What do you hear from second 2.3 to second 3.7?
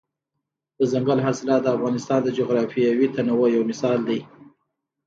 جغرافیوي تنوع یو